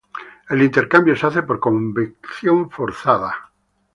El 0.49 0.63
intercambio 0.63 1.15
se 1.15 1.27
hace 1.27 1.43
por 1.43 1.59
convección 1.59 2.71
forzada. 2.71 3.51